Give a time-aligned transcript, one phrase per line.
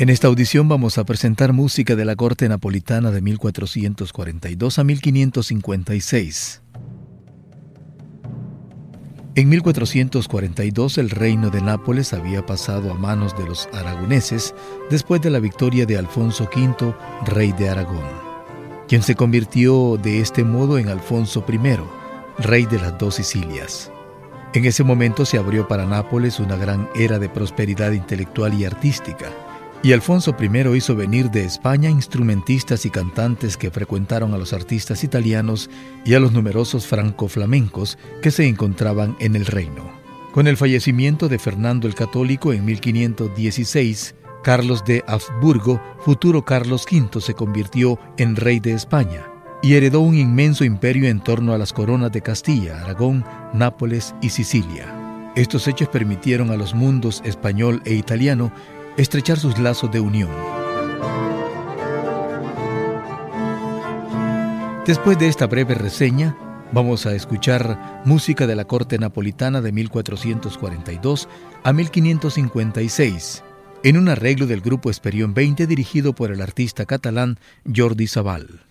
[0.00, 6.62] En esta audición vamos a presentar música de la corte napolitana de 1442 a 1556.
[9.34, 14.54] En 1442 el reino de Nápoles había pasado a manos de los aragoneses
[14.88, 16.94] después de la victoria de Alfonso V,
[17.26, 18.06] rey de Aragón,
[18.86, 21.58] quien se convirtió de este modo en Alfonso I,
[22.40, 23.90] rey de las dos Sicilias.
[24.54, 29.32] En ese momento se abrió para Nápoles una gran era de prosperidad intelectual y artística
[29.82, 35.04] y Alfonso I hizo venir de España instrumentistas y cantantes que frecuentaron a los artistas
[35.04, 35.70] italianos
[36.04, 39.90] y a los numerosos franco-flamencos que se encontraban en el reino.
[40.32, 47.20] Con el fallecimiento de Fernando el Católico en 1516, Carlos de Habsburgo, futuro Carlos V,
[47.20, 49.26] se convirtió en rey de España
[49.62, 54.30] y heredó un inmenso imperio en torno a las coronas de Castilla, Aragón, Nápoles y
[54.30, 54.94] Sicilia.
[55.34, 58.52] Estos hechos permitieron a los mundos español e italiano
[58.98, 60.30] estrechar sus lazos de unión.
[64.84, 66.36] Después de esta breve reseña,
[66.72, 71.28] vamos a escuchar música de la corte napolitana de 1442
[71.62, 73.44] a 1556,
[73.84, 77.38] en un arreglo del grupo Esperión 20 dirigido por el artista catalán
[77.72, 78.67] Jordi Sabal.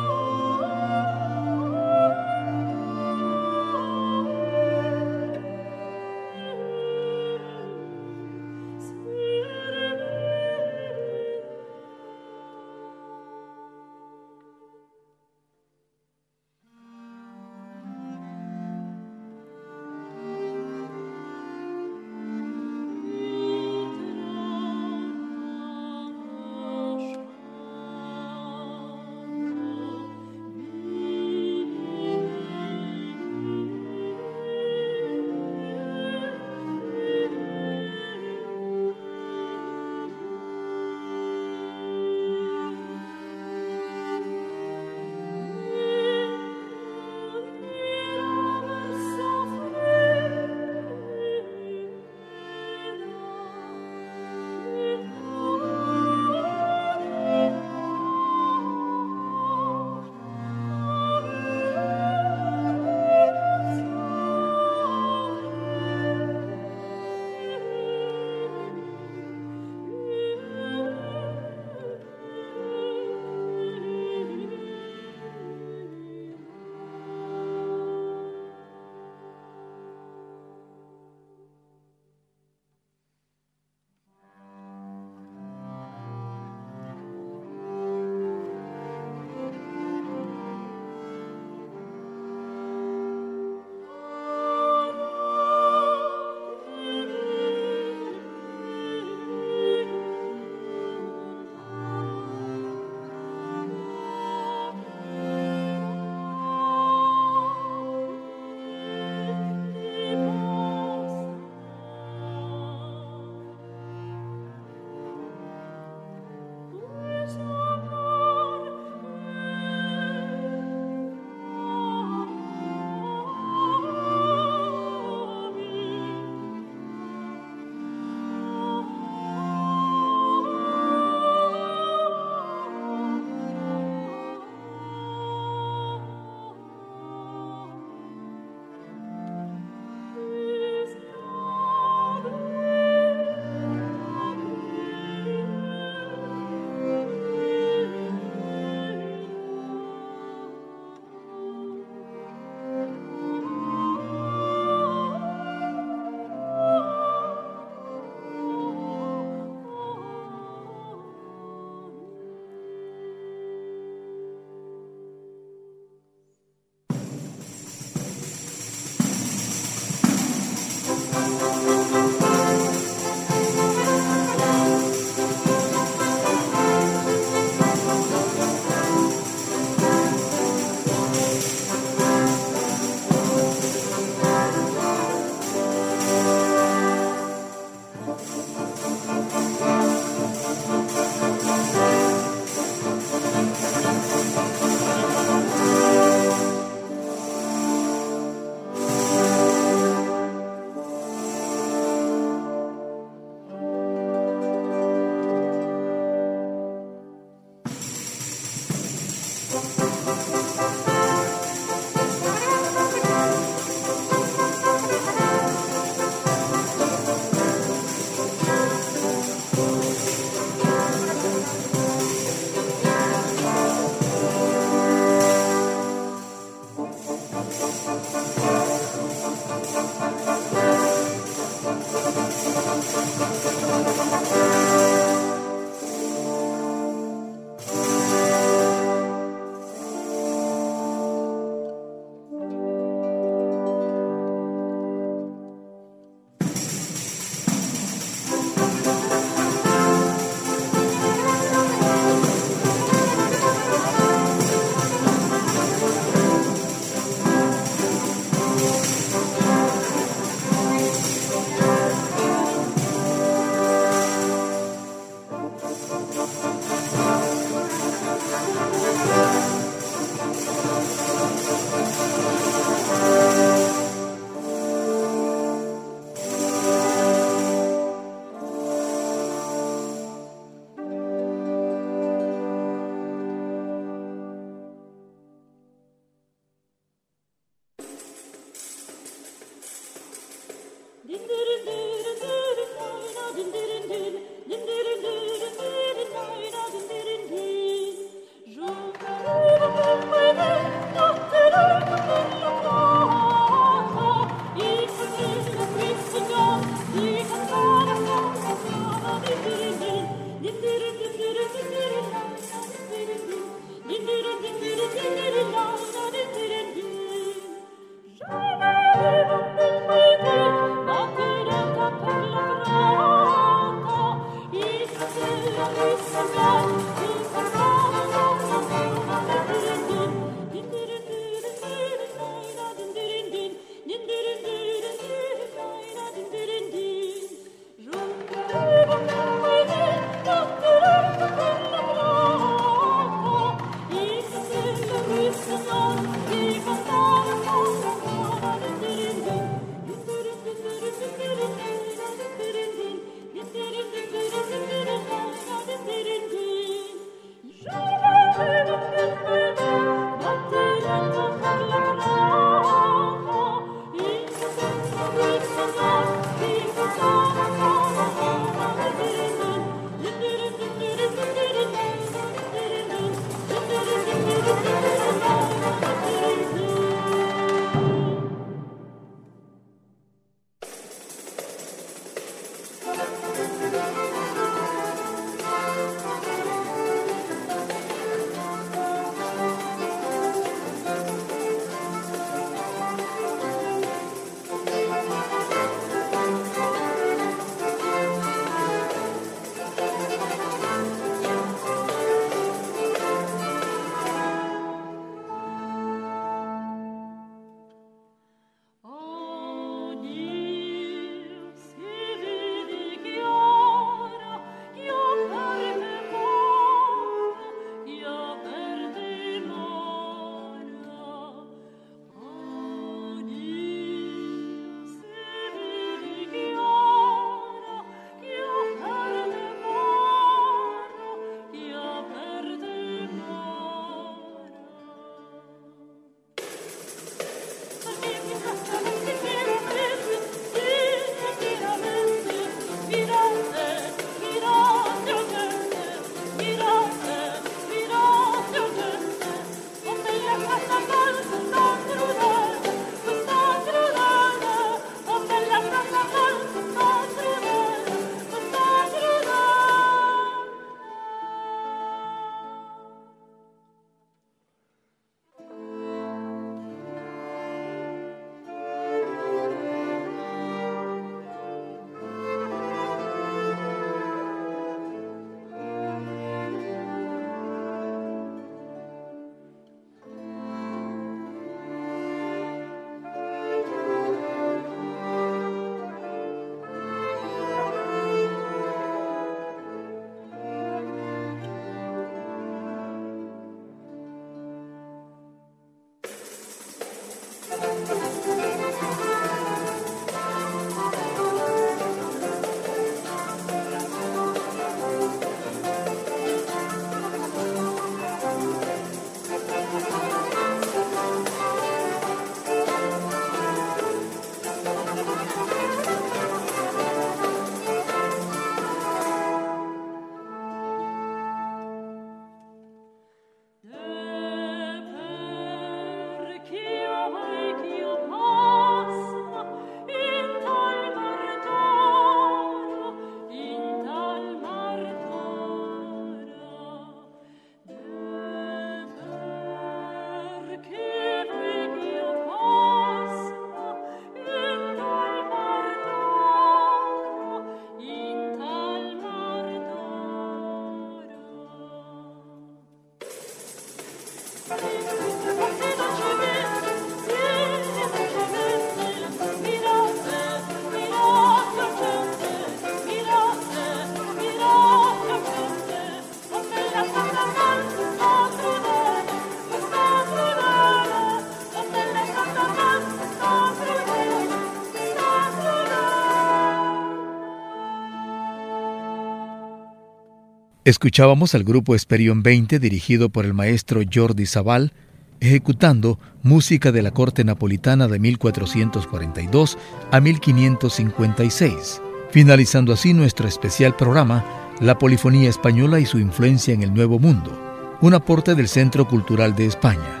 [580.72, 584.72] Escuchábamos al grupo Esperión 20 dirigido por el maestro Jordi Zabal,
[585.20, 589.58] ejecutando música de la corte napolitana de 1442
[589.90, 594.24] a 1556, finalizando así nuestro especial programa
[594.62, 597.38] La Polifonía Española y su influencia en el Nuevo Mundo,
[597.82, 600.00] un aporte del Centro Cultural de España.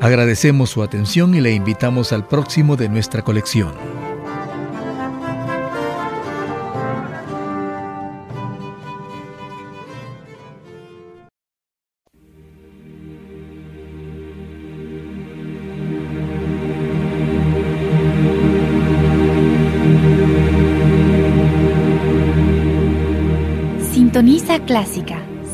[0.00, 4.09] Agradecemos su atención y le invitamos al próximo de nuestra colección.